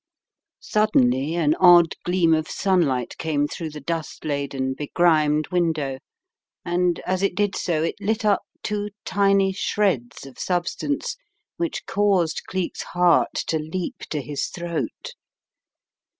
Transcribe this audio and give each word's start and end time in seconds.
Suddenly 0.63 1.35
an 1.35 1.53
odd 1.59 1.93
gleam 2.05 2.33
of 2.33 2.47
sunlight 2.49 3.15
came 3.19 3.47
through 3.47 3.69
the 3.69 3.79
dust 3.79 4.25
laden, 4.25 4.73
begrimed 4.73 5.49
window, 5.49 5.99
and 6.65 6.97
as 7.05 7.21
it 7.21 7.35
did 7.35 7.55
so, 7.55 7.83
it 7.83 8.01
lit 8.01 8.25
up 8.25 8.41
two 8.63 8.89
tiny 9.05 9.53
shreds 9.53 10.25
of 10.25 10.39
substance 10.39 11.17
which 11.57 11.85
caused 11.85 12.41
Cleek's 12.47 12.81
heart 12.81 13.35
to 13.45 13.59
leap 13.59 13.97
to 14.09 14.23
his 14.23 14.47
throat. 14.47 15.13